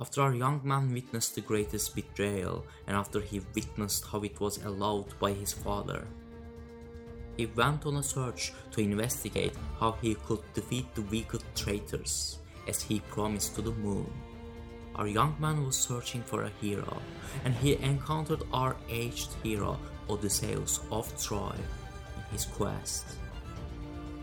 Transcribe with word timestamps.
After 0.00 0.22
our 0.22 0.34
young 0.34 0.60
man 0.64 0.92
witnessed 0.92 1.36
the 1.36 1.40
greatest 1.40 1.94
betrayal, 1.94 2.66
and 2.88 2.96
after 2.96 3.20
he 3.20 3.40
witnessed 3.54 4.04
how 4.04 4.22
it 4.22 4.40
was 4.40 4.58
allowed 4.64 5.16
by 5.20 5.32
his 5.32 5.52
father, 5.52 6.04
he 7.36 7.46
went 7.46 7.86
on 7.86 7.96
a 7.96 8.02
search 8.02 8.52
to 8.72 8.80
investigate 8.80 9.54
how 9.78 9.92
he 10.02 10.16
could 10.16 10.40
defeat 10.52 10.92
the 10.94 11.02
wicked 11.02 11.42
traitors, 11.54 12.38
as 12.66 12.82
he 12.82 12.98
promised 13.00 13.54
to 13.54 13.62
the 13.62 13.70
moon. 13.70 14.10
Our 14.96 15.06
young 15.06 15.36
man 15.38 15.64
was 15.64 15.76
searching 15.76 16.22
for 16.22 16.42
a 16.42 16.52
hero, 16.60 17.00
and 17.44 17.54
he 17.54 17.76
encountered 17.76 18.42
our 18.52 18.76
aged 18.88 19.30
hero 19.44 19.78
Odysseus 20.10 20.80
of 20.90 21.06
Troy 21.22 21.54
in 22.16 22.22
his 22.32 22.46
quest. 22.46 23.06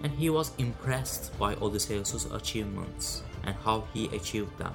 And 0.03 0.11
he 0.11 0.29
was 0.29 0.51
impressed 0.57 1.37
by 1.39 1.55
Odysseus' 1.55 2.25
achievements 2.25 3.23
and 3.43 3.55
how 3.63 3.87
he 3.93 4.07
achieved 4.07 4.57
them. 4.57 4.73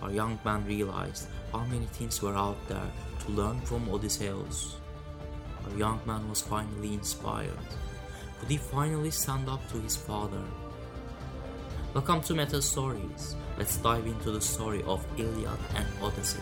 Our 0.00 0.12
young 0.12 0.38
man 0.44 0.64
realized 0.64 1.26
how 1.50 1.64
many 1.64 1.86
things 1.86 2.22
were 2.22 2.36
out 2.36 2.56
there 2.68 2.90
to 3.20 3.32
learn 3.32 3.60
from 3.62 3.88
Odysseus. 3.88 4.76
Our 5.66 5.76
young 5.76 6.00
man 6.06 6.28
was 6.28 6.40
finally 6.40 6.94
inspired. 6.94 7.66
Could 8.38 8.48
he 8.48 8.58
finally 8.58 9.10
stand 9.10 9.48
up 9.48 9.60
to 9.72 9.80
his 9.80 9.96
father? 9.96 10.44
Welcome 11.94 12.20
to 12.22 12.34
Meta 12.34 12.62
Stories. 12.62 13.34
Let's 13.58 13.76
dive 13.78 14.06
into 14.06 14.30
the 14.30 14.40
story 14.40 14.84
of 14.84 15.04
Iliad 15.18 15.58
and 15.74 15.86
Odyssey. 16.00 16.38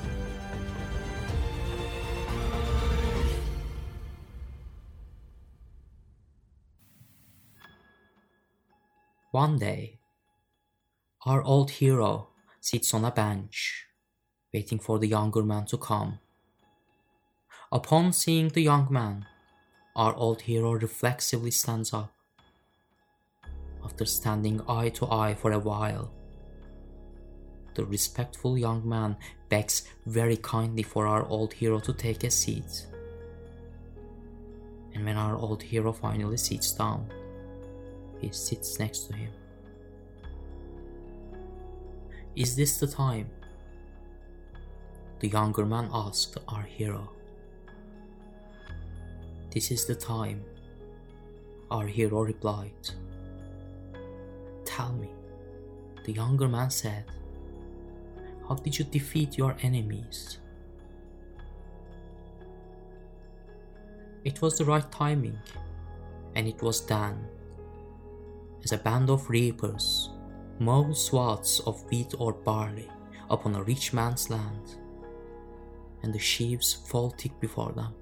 One 9.30 9.58
day, 9.58 9.98
our 11.24 11.42
old 11.42 11.70
hero 11.70 12.35
sits 12.66 12.92
on 12.92 13.04
a 13.04 13.12
bench, 13.12 13.86
waiting 14.52 14.80
for 14.80 14.98
the 14.98 15.06
younger 15.06 15.44
man 15.44 15.64
to 15.64 15.78
come. 15.78 16.18
Upon 17.70 18.12
seeing 18.12 18.48
the 18.48 18.60
young 18.60 18.88
man, 18.90 19.24
our 19.94 20.12
old 20.16 20.40
hero 20.40 20.72
reflexively 20.72 21.52
stands 21.52 21.94
up. 21.94 22.12
After 23.84 24.04
standing 24.04 24.60
eye 24.68 24.88
to 24.98 25.08
eye 25.08 25.34
for 25.34 25.52
a 25.52 25.60
while, 25.60 26.10
the 27.74 27.84
respectful 27.84 28.58
young 28.58 28.88
man 28.88 29.16
begs 29.48 29.86
very 30.04 30.36
kindly 30.36 30.82
for 30.82 31.06
our 31.06 31.24
old 31.28 31.52
hero 31.52 31.78
to 31.78 31.92
take 31.92 32.24
a 32.24 32.30
seat. 32.32 32.88
And 34.92 35.04
when 35.04 35.16
our 35.16 35.36
old 35.36 35.62
hero 35.62 35.92
finally 35.92 36.38
sits 36.38 36.72
down, 36.72 37.12
he 38.20 38.32
sits 38.32 38.80
next 38.80 39.06
to 39.06 39.12
him. 39.14 39.30
Is 42.36 42.54
this 42.54 42.76
the 42.76 42.86
time? 42.86 43.30
The 45.20 45.28
younger 45.28 45.64
man 45.64 45.88
asked 45.90 46.36
our 46.48 46.64
hero. 46.64 47.10
This 49.50 49.70
is 49.70 49.86
the 49.86 49.94
time, 49.94 50.44
our 51.70 51.86
hero 51.86 52.20
replied. 52.20 52.90
Tell 54.66 54.92
me, 54.92 55.08
the 56.04 56.12
younger 56.12 56.46
man 56.46 56.68
said, 56.68 57.06
how 58.46 58.56
did 58.56 58.78
you 58.78 58.84
defeat 58.84 59.38
your 59.38 59.56
enemies? 59.62 60.36
It 64.24 64.42
was 64.42 64.58
the 64.58 64.66
right 64.66 64.92
timing, 64.92 65.38
and 66.34 66.46
it 66.46 66.60
was 66.60 66.84
then 66.84 67.16
as 68.62 68.72
a 68.72 68.76
band 68.76 69.08
of 69.08 69.30
reapers 69.30 70.10
mow 70.58 70.92
swaths 70.92 71.60
of 71.60 71.84
wheat 71.90 72.14
or 72.18 72.32
barley 72.32 72.88
upon 73.30 73.54
a 73.54 73.62
rich 73.62 73.92
man's 73.92 74.30
land, 74.30 74.76
and 76.02 76.12
the 76.12 76.18
sheaves 76.18 76.72
fall 76.72 77.10
thick 77.10 77.38
before 77.40 77.72
them. 77.72 77.94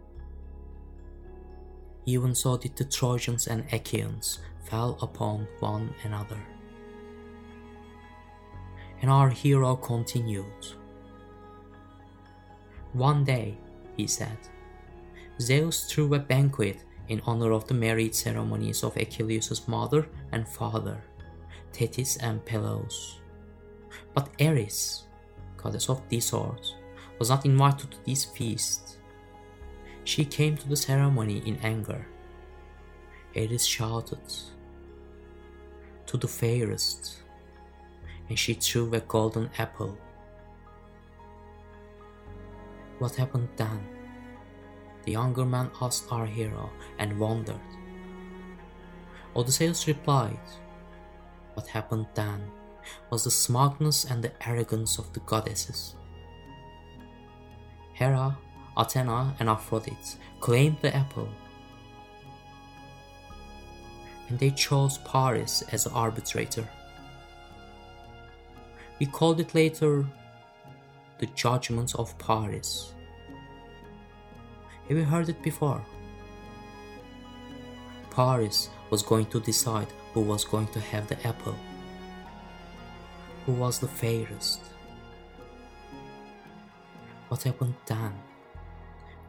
Even 2.06 2.34
so 2.34 2.56
did 2.56 2.76
the 2.76 2.84
Trojans 2.84 3.46
and 3.46 3.64
Achaeans 3.72 4.38
fell 4.64 4.98
upon 5.00 5.48
one 5.60 5.94
another. 6.04 6.40
And 9.00 9.10
our 9.10 9.30
hero 9.30 9.76
continued. 9.76 10.66
One 12.92 13.24
day, 13.24 13.56
he 13.96 14.06
said, 14.06 14.38
Zeus 15.40 15.90
threw 15.90 16.14
a 16.14 16.18
banquet 16.18 16.84
in 17.08 17.20
honor 17.26 17.52
of 17.52 17.66
the 17.66 17.74
marriage 17.74 18.14
ceremonies 18.14 18.82
of 18.84 18.96
Achilles' 18.96 19.66
mother 19.66 20.06
and 20.32 20.48
father, 20.48 21.02
Thetis 21.74 22.16
and 22.18 22.44
Pelops. 22.44 23.20
But 24.14 24.30
Eris, 24.38 25.04
goddess 25.56 25.88
of 25.88 26.08
discord, 26.08 26.60
was 27.18 27.30
not 27.30 27.44
invited 27.44 27.90
to 27.90 28.04
this 28.06 28.24
feast. 28.24 28.98
She 30.04 30.24
came 30.24 30.56
to 30.56 30.68
the 30.68 30.76
ceremony 30.76 31.42
in 31.46 31.56
anger. 31.62 32.06
Eris 33.34 33.66
shouted, 33.66 34.22
To 36.06 36.16
the 36.16 36.28
fairest, 36.28 37.22
and 38.28 38.38
she 38.38 38.54
threw 38.54 38.94
a 38.94 39.00
golden 39.00 39.50
apple. 39.58 39.98
What 43.00 43.16
happened 43.16 43.48
then? 43.56 43.80
The 45.04 45.12
younger 45.12 45.44
man 45.44 45.70
asked 45.82 46.06
our 46.12 46.26
hero 46.26 46.70
and 46.98 47.18
wondered. 47.18 47.60
Odysseus 49.34 49.88
replied, 49.88 50.38
What 51.54 51.66
happened 51.68 52.06
then 52.14 52.50
was 53.10 53.24
the 53.24 53.30
smugness 53.30 54.04
and 54.04 54.22
the 54.22 54.32
arrogance 54.46 54.98
of 54.98 55.12
the 55.12 55.20
goddesses. 55.20 55.94
Hera, 57.92 58.36
Athena, 58.76 59.36
and 59.38 59.48
Aphrodite 59.48 60.18
claimed 60.40 60.78
the 60.82 60.94
apple, 60.94 61.28
and 64.28 64.38
they 64.38 64.50
chose 64.50 64.98
Paris 64.98 65.62
as 65.70 65.86
arbitrator. 65.86 66.68
We 68.98 69.06
called 69.06 69.40
it 69.40 69.54
later 69.54 70.04
the 71.18 71.26
Judgment 71.26 71.94
of 71.94 72.18
Paris. 72.18 72.92
Have 74.88 74.96
you 74.98 75.04
heard 75.04 75.28
it 75.28 75.42
before? 75.42 75.84
Paris 78.10 78.68
was 78.90 79.02
going 79.02 79.26
to 79.26 79.40
decide 79.40 79.88
who 80.14 80.20
was 80.20 80.44
going 80.44 80.68
to 80.68 80.80
have 80.80 81.08
the 81.08 81.26
apple, 81.26 81.56
who 83.44 83.52
was 83.52 83.80
the 83.80 83.88
fairest. 83.88 84.60
What 87.28 87.42
happened 87.42 87.74
then? 87.86 88.12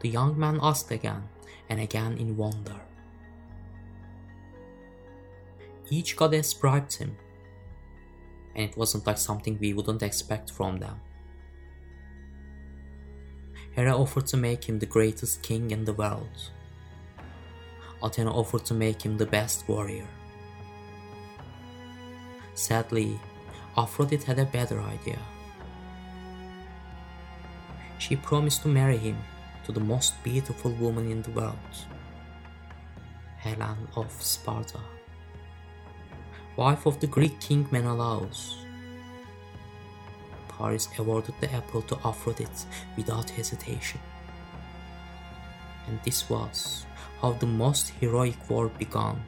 The 0.00 0.08
young 0.08 0.38
man 0.38 0.60
asked 0.62 0.92
again 0.92 1.24
and 1.68 1.80
again 1.80 2.16
in 2.18 2.36
wonder. 2.36 2.80
Each 5.90 6.16
goddess 6.16 6.54
bribed 6.54 6.94
him, 6.94 7.16
and 8.54 8.70
it 8.70 8.76
wasn't 8.76 9.06
like 9.06 9.18
something 9.18 9.58
we 9.58 9.72
wouldn't 9.72 10.02
expect 10.02 10.52
from 10.52 10.78
them. 10.78 11.00
Hera 13.72 13.96
offered 13.96 14.26
to 14.28 14.36
make 14.36 14.68
him 14.68 14.78
the 14.78 14.86
greatest 14.86 15.42
king 15.42 15.70
in 15.70 15.84
the 15.84 15.92
world. 15.92 16.50
Athena 18.02 18.30
offered 18.30 18.64
to 18.66 18.74
make 18.74 19.02
him 19.02 19.18
the 19.18 19.26
best 19.26 19.68
warrior. 19.68 20.06
Sadly, 22.56 23.20
Aphrodite 23.76 24.24
had 24.24 24.38
a 24.38 24.46
better 24.46 24.80
idea. 24.80 25.18
She 27.98 28.16
promised 28.16 28.62
to 28.62 28.68
marry 28.68 28.96
him 28.96 29.18
to 29.66 29.72
the 29.72 29.80
most 29.80 30.14
beautiful 30.24 30.70
woman 30.72 31.10
in 31.10 31.20
the 31.20 31.30
world, 31.32 31.74
Helen 33.36 33.88
of 33.94 34.10
Sparta, 34.22 34.80
wife 36.56 36.86
of 36.86 36.98
the 36.98 37.06
Greek 37.06 37.38
king 37.40 37.68
Menelaus. 37.70 38.56
Paris 40.48 40.88
awarded 40.98 41.34
the 41.42 41.52
apple 41.52 41.82
to 41.82 41.98
Aphrodite 42.06 42.64
without 42.96 43.28
hesitation. 43.28 44.00
And 45.86 46.00
this 46.04 46.30
was 46.30 46.86
how 47.20 47.32
the 47.32 47.46
most 47.46 47.90
heroic 48.00 48.48
war 48.48 48.68
began. 48.68 49.22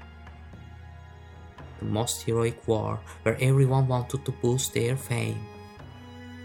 The 1.79 1.85
most 1.85 2.23
heroic 2.23 2.67
war 2.67 3.01
where 3.23 3.37
everyone 3.41 3.89
wanted 3.89 4.25
to 4.25 4.33
boost 4.33 4.75
their 4.75 4.97
fame 4.97 5.47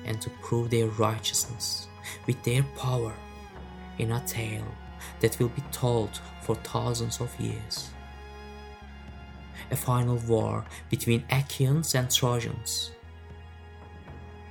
and 0.06 0.22
to 0.22 0.30
prove 0.42 0.70
their 0.70 0.88
righteousness 0.88 1.88
with 2.28 2.42
their 2.44 2.64
power 2.78 3.14
in 3.98 4.12
a 4.12 4.24
tale 4.28 4.68
that 5.20 5.40
will 5.40 5.50
be 5.50 5.64
told 5.72 6.20
for 6.42 6.56
thousands 6.56 7.20
of 7.22 7.40
years. 7.40 7.90
A 9.72 9.76
final 9.76 10.18
war 10.28 10.66
between 10.90 11.24
Achaeans 11.32 11.96
and 11.96 12.12
Trojans 12.12 12.92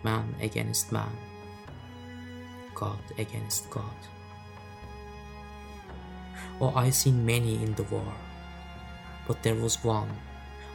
man 0.02 0.34
against 0.40 0.90
man, 0.90 1.12
God 2.74 2.98
against 3.18 3.70
God. 3.70 3.94
Oh, 6.60 6.72
I've 6.74 6.94
seen 6.94 7.24
many 7.24 7.62
in 7.62 7.74
the 7.74 7.84
war, 7.84 8.12
but 9.26 9.42
there 9.42 9.54
was 9.54 9.82
one 9.84 10.10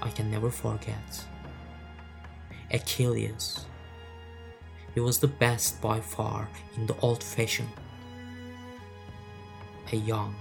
I 0.01 0.09
can 0.09 0.29
never 0.29 0.51
forget. 0.51 1.25
Achilles. 2.71 3.65
He 4.93 4.99
was 4.99 5.19
the 5.19 5.27
best 5.27 5.81
by 5.81 5.99
far 5.99 6.49
in 6.75 6.85
the 6.85 6.97
old 7.01 7.23
fashion. 7.23 7.67
A 9.91 9.95
young, 9.95 10.35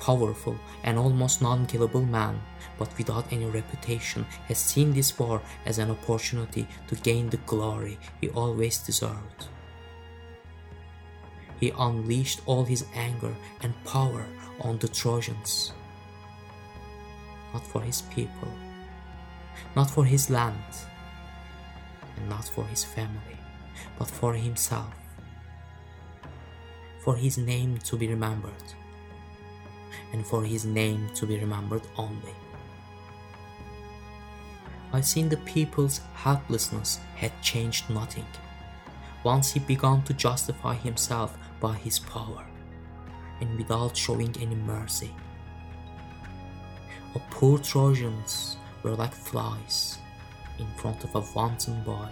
powerful, 0.00 0.56
and 0.84 0.98
almost 0.98 1.42
non 1.42 1.66
killable 1.66 2.08
man, 2.08 2.40
but 2.78 2.96
without 2.98 3.32
any 3.32 3.46
reputation, 3.46 4.24
has 4.48 4.58
seen 4.58 4.92
this 4.92 5.18
war 5.18 5.40
as 5.64 5.78
an 5.78 5.90
opportunity 5.90 6.68
to 6.88 6.94
gain 6.96 7.30
the 7.30 7.38
glory 7.38 7.98
he 8.20 8.28
always 8.28 8.78
deserved. 8.78 9.48
He 11.58 11.72
unleashed 11.78 12.42
all 12.46 12.64
his 12.64 12.84
anger 12.94 13.34
and 13.62 13.72
power 13.84 14.26
on 14.60 14.78
the 14.78 14.88
Trojans. 14.88 15.72
Not 17.52 17.66
for 17.66 17.80
his 17.80 18.02
people, 18.02 18.52
not 19.74 19.90
for 19.90 20.04
his 20.04 20.30
land, 20.30 20.72
and 22.16 22.28
not 22.28 22.44
for 22.44 22.64
his 22.64 22.84
family, 22.84 23.38
but 23.98 24.08
for 24.10 24.34
himself. 24.34 24.94
For 27.00 27.16
his 27.16 27.38
name 27.38 27.78
to 27.84 27.96
be 27.96 28.08
remembered, 28.08 28.66
and 30.12 30.26
for 30.26 30.42
his 30.42 30.64
name 30.64 31.08
to 31.14 31.26
be 31.26 31.38
remembered 31.38 31.82
only. 31.96 32.34
I 34.92 35.00
seen 35.00 35.28
the 35.28 35.36
people's 35.38 36.00
helplessness 36.14 37.00
had 37.16 37.32
changed 37.42 37.90
nothing. 37.90 38.26
Once 39.24 39.52
he 39.52 39.60
began 39.60 40.02
to 40.04 40.14
justify 40.14 40.74
himself 40.74 41.36
by 41.60 41.74
his 41.74 41.98
power, 41.98 42.44
and 43.40 43.58
without 43.58 43.96
showing 43.96 44.34
any 44.40 44.54
mercy. 44.54 45.12
Our 47.14 47.22
poor 47.30 47.58
Trojans 47.58 48.56
were 48.86 48.94
like 48.94 49.12
flies 49.12 49.98
in 50.60 50.66
front 50.76 51.02
of 51.02 51.12
a 51.16 51.24
wanton 51.34 51.82
boy. 51.82 52.08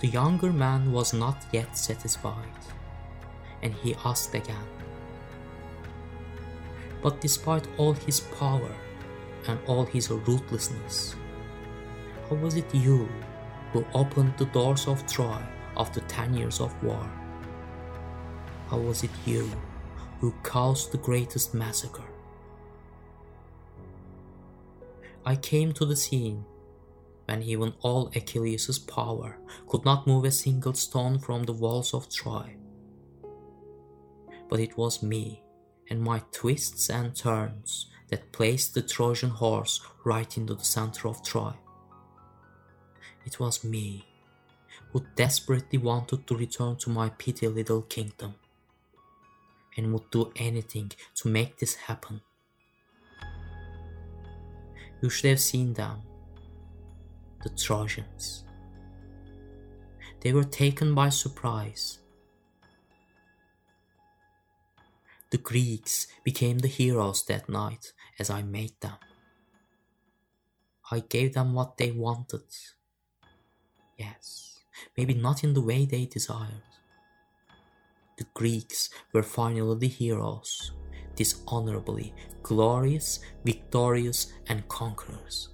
The 0.00 0.08
younger 0.08 0.52
man 0.52 0.92
was 0.92 1.14
not 1.14 1.38
yet 1.50 1.78
satisfied, 1.78 2.60
and 3.62 3.72
he 3.72 3.96
asked 4.04 4.34
again. 4.34 4.68
But 7.02 7.22
despite 7.22 7.66
all 7.78 7.94
his 7.94 8.20
power 8.20 8.74
and 9.46 9.58
all 9.66 9.86
his 9.86 10.10
ruthlessness, 10.10 11.16
how 12.28 12.36
was 12.36 12.56
it 12.56 12.74
you 12.74 13.08
who 13.72 13.86
opened 13.94 14.34
the 14.36 14.52
doors 14.56 14.86
of 14.86 15.06
Troy 15.06 15.40
after 15.78 16.00
10 16.00 16.34
years 16.34 16.60
of 16.60 16.70
war? 16.82 17.10
How 18.68 18.78
was 18.78 19.04
it 19.04 19.24
you 19.24 19.50
who 20.20 20.34
caused 20.42 20.92
the 20.92 20.98
greatest 20.98 21.54
massacre? 21.54 22.17
I 25.28 25.36
came 25.36 25.74
to 25.74 25.84
the 25.84 25.94
scene 25.94 26.46
when 27.26 27.42
even 27.42 27.74
all 27.82 28.10
Achilles' 28.16 28.78
power 28.78 29.36
could 29.66 29.84
not 29.84 30.06
move 30.06 30.24
a 30.24 30.30
single 30.30 30.72
stone 30.72 31.18
from 31.18 31.42
the 31.42 31.52
walls 31.52 31.92
of 31.92 32.08
Troy. 32.08 32.56
But 34.48 34.58
it 34.58 34.78
was 34.78 35.02
me 35.02 35.42
and 35.90 36.00
my 36.00 36.22
twists 36.32 36.88
and 36.88 37.14
turns 37.14 37.90
that 38.08 38.32
placed 38.32 38.72
the 38.72 38.80
Trojan 38.80 39.28
horse 39.28 39.82
right 40.02 40.34
into 40.38 40.54
the 40.54 40.64
center 40.64 41.08
of 41.08 41.22
Troy. 41.22 41.52
It 43.26 43.38
was 43.38 43.62
me 43.62 44.06
who 44.92 45.04
desperately 45.14 45.78
wanted 45.78 46.26
to 46.26 46.38
return 46.38 46.76
to 46.76 46.88
my 46.88 47.10
petty 47.10 47.48
little 47.48 47.82
kingdom 47.82 48.34
and 49.76 49.92
would 49.92 50.10
do 50.10 50.32
anything 50.36 50.90
to 51.16 51.28
make 51.28 51.58
this 51.58 51.74
happen. 51.74 52.22
You 55.00 55.10
should 55.10 55.30
have 55.30 55.40
seen 55.40 55.74
them, 55.74 56.02
the 57.42 57.50
Trojans. 57.50 58.44
They 60.20 60.32
were 60.32 60.44
taken 60.44 60.94
by 60.94 61.10
surprise. 61.10 62.00
The 65.30 65.38
Greeks 65.38 66.06
became 66.24 66.58
the 66.58 66.68
heroes 66.68 67.24
that 67.26 67.48
night 67.48 67.92
as 68.18 68.30
I 68.30 68.42
made 68.42 68.80
them. 68.80 68.96
I 70.90 71.00
gave 71.00 71.34
them 71.34 71.52
what 71.54 71.76
they 71.76 71.92
wanted 71.92 72.42
Yes, 73.98 74.60
maybe 74.96 75.12
not 75.12 75.42
in 75.42 75.54
the 75.54 75.60
way 75.60 75.84
they 75.84 76.06
desired. 76.06 76.62
The 78.16 78.26
Greeks 78.32 78.90
were 79.12 79.24
finally 79.24 79.76
the 79.76 79.88
heroes, 79.88 80.72
dishonorably 81.18 82.14
glorious, 82.44 83.18
victorious, 83.44 84.32
and 84.46 84.66
conquerors. 84.68 85.48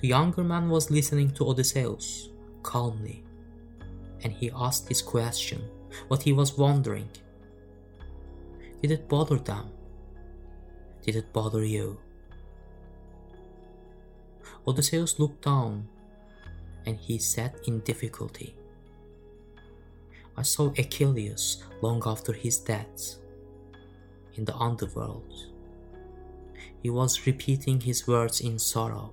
The 0.00 0.08
younger 0.08 0.42
man 0.42 0.68
was 0.68 0.90
listening 0.90 1.30
to 1.34 1.48
Odysseus 1.48 2.30
calmly, 2.64 3.22
and 4.24 4.32
he 4.32 4.50
asked 4.50 4.88
his 4.88 5.00
question, 5.00 5.62
what 6.08 6.22
he 6.22 6.32
was 6.32 6.58
wondering. 6.58 7.08
Did 8.82 8.90
it 8.90 9.08
bother 9.08 9.38
them? 9.38 9.70
Did 11.02 11.14
it 11.14 11.32
bother 11.32 11.64
you? 11.64 11.98
Odysseus 14.66 15.20
looked 15.20 15.44
down, 15.44 15.86
and 16.84 16.96
he 16.96 17.18
said 17.18 17.54
in 17.68 17.80
difficulty, 17.80 18.57
I 20.38 20.42
saw 20.42 20.68
Achilles 20.78 21.64
long 21.82 22.00
after 22.06 22.32
his 22.32 22.58
death 22.58 23.16
in 24.36 24.44
the 24.44 24.54
underworld. 24.54 25.34
He 26.80 26.90
was 26.90 27.26
repeating 27.26 27.80
his 27.80 28.06
words 28.06 28.40
in 28.40 28.56
sorrow. 28.60 29.12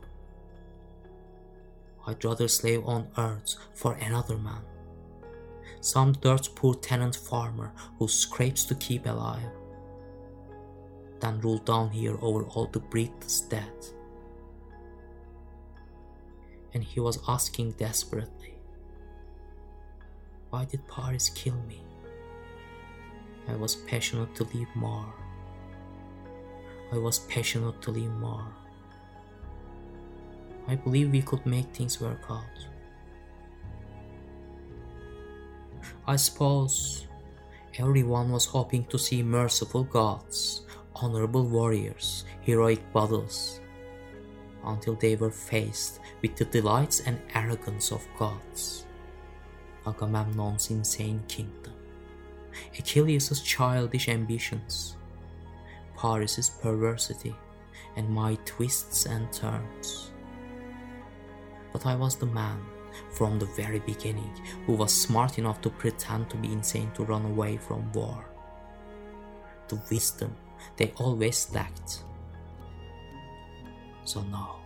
I'd 2.06 2.24
rather 2.24 2.48
slave 2.48 2.86
on 2.86 3.08
earth 3.18 3.56
for 3.74 3.94
another 3.96 4.38
man, 4.38 4.62
some 5.82 6.12
dirt 6.14 6.50
poor 6.54 6.76
tenant 6.76 7.16
farmer 7.16 7.74
who 7.98 8.08
scrapes 8.08 8.64
to 8.66 8.76
keep 8.76 9.08
alive, 9.08 9.50
than 11.22 11.42
rule 11.42 11.58
down 11.58 11.90
here 11.90 12.18
over 12.22 12.44
all 12.44 12.68
the 12.68 12.82
breathless 12.82 13.42
dead 13.42 13.74
and 16.76 16.84
he 16.84 17.00
was 17.00 17.18
asking 17.28 17.72
desperately, 17.72 18.55
Why 20.56 20.64
did 20.64 20.88
Paris 20.88 21.28
kill 21.28 21.60
me? 21.68 21.82
I 23.50 23.56
was 23.58 23.76
passionate 23.76 24.34
to 24.36 24.46
live 24.56 24.74
more. 24.74 25.14
I 26.94 26.98
was 26.98 27.20
passionate 27.20 27.82
to 27.82 27.92
live 27.92 28.14
more. 28.22 28.48
I 30.70 30.76
believe 30.76 31.12
we 31.12 31.22
could 31.24 31.46
make 31.46 31.76
things 31.76 32.00
work 32.00 32.24
out. 32.30 32.58
I 36.08 36.16
suppose 36.16 37.06
everyone 37.78 38.32
was 38.32 38.46
hoping 38.46 38.86
to 38.86 38.98
see 38.98 39.22
merciful 39.24 39.84
gods, 39.84 40.62
honorable 40.96 41.44
warriors, 41.44 42.24
heroic 42.40 42.80
battles, 42.94 43.60
until 44.64 44.96
they 44.96 45.18
were 45.18 45.32
faced 45.32 46.00
with 46.22 46.38
the 46.38 46.46
delights 46.46 47.02
and 47.02 47.20
arrogance 47.34 47.92
of 47.92 48.08
gods. 48.18 48.86
Agamemnon's 49.86 50.70
insane 50.70 51.24
kingdom, 51.28 51.74
Achilles' 52.78 53.42
childish 53.42 54.10
ambitions, 54.10 54.98
Paris's 55.98 56.50
perversity, 56.50 57.36
and 57.96 58.10
my 58.10 58.38
twists 58.46 59.06
and 59.06 59.32
turns. 59.32 60.12
But 61.72 61.86
I 61.86 61.96
was 61.96 62.16
the 62.16 62.26
man 62.26 62.62
from 63.12 63.40
the 63.40 63.46
very 63.46 63.80
beginning 63.80 64.32
who 64.66 64.74
was 64.74 64.94
smart 64.94 65.38
enough 65.38 65.62
to 65.62 65.70
pretend 65.70 66.30
to 66.30 66.38
be 66.38 66.52
insane 66.52 66.92
to 66.96 67.04
run 67.04 67.26
away 67.26 67.58
from 67.58 67.92
war. 67.92 68.26
The 69.68 69.82
wisdom 69.90 70.36
they 70.78 70.94
always 70.98 71.52
lacked 71.54 72.04
so 74.06 74.22
no, 74.22 74.58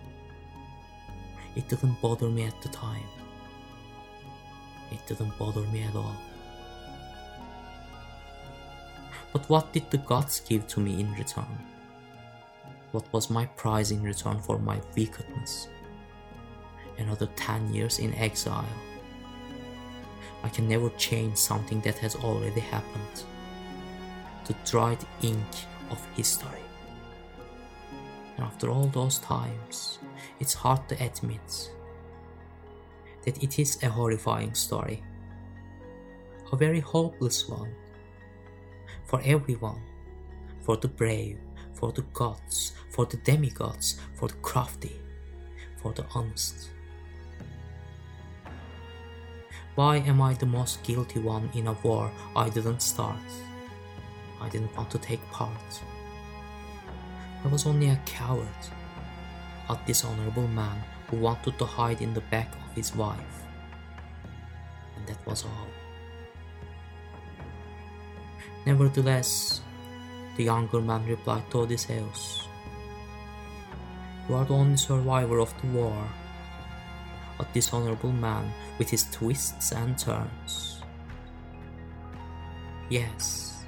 it 1.56 1.68
didn't 1.70 2.02
bother 2.02 2.30
me 2.30 2.44
at 2.44 2.62
the 2.62 2.70
time. 2.70 3.08
It 4.92 5.06
didn't 5.08 5.38
bother 5.38 5.62
me 5.62 5.84
at 5.84 5.96
all. 5.96 6.16
But 9.32 9.48
what 9.50 9.72
did 9.74 9.90
the 9.92 9.98
gods 9.98 10.40
give 10.40 10.68
to 10.68 10.80
me 10.80 11.00
in 11.00 11.14
return? 11.14 11.60
What 12.92 13.12
was 13.14 13.30
my 13.30 13.46
prize 13.46 13.92
in 13.92 14.02
return 14.02 14.40
for 14.40 14.58
my 14.58 14.82
wickedness? 14.96 15.68
Another 16.98 17.28
10 17.36 17.74
years 17.74 18.00
in 18.00 18.14
exile. 18.16 18.66
I 20.44 20.50
can 20.50 20.68
never 20.68 20.90
change 20.92 21.38
something 21.38 21.82
that 21.82 22.00
has 22.00 22.16
already 22.16 22.62
happened. 22.62 23.24
The 24.46 24.56
dried 24.66 25.06
ink 25.22 25.46
of 25.92 26.04
history. 26.16 26.64
And 28.36 28.46
after 28.46 28.70
all 28.70 28.88
those 28.88 29.20
times, 29.20 30.00
it's 30.40 30.54
hard 30.54 30.88
to 30.90 31.04
admit 31.04 31.72
that 33.24 33.44
it 33.44 33.60
is 33.60 33.82
a 33.84 33.90
horrifying 33.90 34.54
story. 34.54 35.04
A 36.52 36.56
very 36.56 36.80
hopeless 36.80 37.48
one. 37.48 37.74
For 39.06 39.22
everyone. 39.24 39.82
For 40.62 40.78
the 40.78 40.88
brave, 40.88 41.40
for 41.74 41.92
the 41.92 42.04
gods, 42.14 42.74
for 42.90 43.06
the 43.06 43.18
demigods, 43.18 44.00
for 44.16 44.28
the 44.28 44.36
crafty, 44.36 45.00
for 45.82 45.94
the 45.94 46.06
honest. 46.14 46.70
Why 49.76 49.98
am 49.98 50.22
I 50.22 50.34
the 50.34 50.46
most 50.46 50.84
guilty 50.84 51.20
one 51.20 51.50
in 51.54 51.68
a 51.68 51.74
war 51.84 52.12
I 52.36 52.50
didn't 52.50 52.82
start? 52.82 53.18
I 54.42 54.50
didn't 54.50 54.76
want 54.76 54.92
to 54.92 54.98
take 54.98 55.22
part. 55.32 55.82
I 57.44 57.48
was 57.48 57.66
only 57.66 57.90
a 57.90 58.02
coward, 58.06 58.62
a 59.70 59.80
dishonorable 59.86 60.48
man 60.50 60.84
who 61.08 61.18
wanted 61.18 61.58
to 61.60 61.66
hide 61.66 62.02
in 62.02 62.14
the 62.14 62.22
back 62.22 62.52
his 62.76 62.96
wife. 62.96 63.44
And 64.96 65.08
that 65.08 65.26
was 65.26 65.46
all. 65.46 65.68
Nevertheless, 68.66 69.62
the 70.36 70.44
younger 70.44 70.82
man 70.82 71.06
replied 71.06 71.50
to 71.52 71.60
Odysseus, 71.60 72.48
You 74.28 74.36
are 74.36 74.46
the 74.46 74.54
only 74.54 74.78
survivor 74.78 75.40
of 75.40 75.54
the 75.62 75.68
war, 75.68 76.08
a 77.40 77.46
dishonorable 77.54 78.12
man 78.12 78.52
with 78.78 78.90
his 78.90 79.06
twists 79.12 79.72
and 79.72 79.98
turns. 79.98 80.82
Yes, 82.90 83.64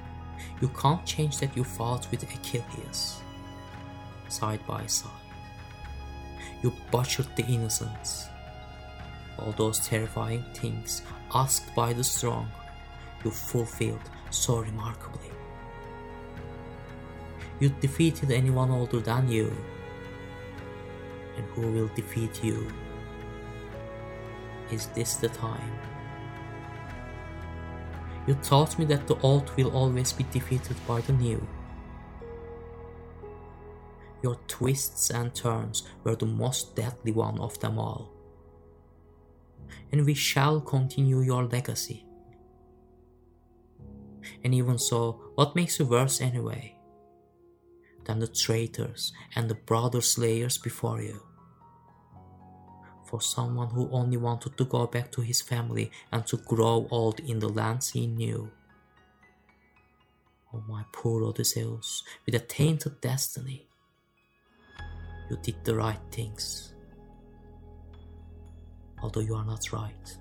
you 0.60 0.68
can't 0.68 1.04
change 1.04 1.38
that 1.38 1.56
you 1.56 1.64
fought 1.64 2.10
with 2.10 2.22
Achilles, 2.22 3.20
side 4.28 4.60
by 4.66 4.86
side. 4.86 5.10
You 6.62 6.72
butchered 6.90 7.34
the 7.36 7.44
innocents. 7.44 8.26
All 9.42 9.52
those 9.52 9.80
terrifying 9.80 10.44
things 10.54 11.02
asked 11.34 11.74
by 11.74 11.92
the 11.92 12.04
strong, 12.04 12.48
you 13.24 13.30
fulfilled 13.32 14.10
so 14.30 14.58
remarkably. 14.60 15.30
You 17.58 17.70
defeated 17.80 18.30
anyone 18.30 18.70
older 18.70 19.00
than 19.00 19.28
you. 19.28 19.52
And 21.36 21.44
who 21.46 21.72
will 21.72 21.88
defeat 21.88 22.44
you? 22.44 22.68
Is 24.70 24.86
this 24.88 25.16
the 25.16 25.28
time? 25.28 25.72
You 28.26 28.34
taught 28.34 28.78
me 28.78 28.84
that 28.86 29.08
the 29.08 29.18
old 29.22 29.50
will 29.56 29.72
always 29.72 30.12
be 30.12 30.24
defeated 30.30 30.76
by 30.86 31.00
the 31.00 31.14
new. 31.14 31.44
Your 34.22 34.36
twists 34.46 35.10
and 35.10 35.34
turns 35.34 35.82
were 36.04 36.14
the 36.14 36.26
most 36.26 36.76
deadly 36.76 37.10
one 37.10 37.40
of 37.40 37.58
them 37.58 37.78
all. 37.78 38.12
And 39.90 40.04
we 40.06 40.14
shall 40.14 40.60
continue 40.60 41.20
your 41.20 41.44
legacy. 41.44 42.06
And 44.44 44.54
even 44.54 44.78
so, 44.78 45.20
what 45.34 45.56
makes 45.56 45.78
you 45.78 45.86
worse 45.86 46.20
anyway? 46.20 46.76
Than 48.04 48.18
the 48.18 48.26
traitors 48.26 49.12
and 49.36 49.48
the 49.48 49.54
brother 49.54 50.00
slayers 50.00 50.58
before 50.58 51.00
you. 51.00 51.22
For 53.06 53.20
someone 53.20 53.68
who 53.70 53.90
only 53.90 54.16
wanted 54.16 54.56
to 54.56 54.64
go 54.64 54.86
back 54.86 55.12
to 55.12 55.20
his 55.20 55.40
family 55.40 55.90
and 56.10 56.26
to 56.26 56.38
grow 56.38 56.88
old 56.90 57.20
in 57.20 57.38
the 57.38 57.48
lands 57.48 57.90
he 57.90 58.06
knew. 58.06 58.50
Oh, 60.54 60.62
my 60.68 60.84
poor 60.92 61.24
Odysseus, 61.24 62.02
with 62.26 62.34
a 62.34 62.38
tainted 62.38 63.00
destiny. 63.00 63.66
You 65.30 65.38
did 65.42 65.64
the 65.64 65.76
right 65.76 66.00
things. 66.10 66.71
Although 69.02 69.20
you 69.20 69.34
are 69.34 69.44
not 69.44 69.72
right. 69.72 70.16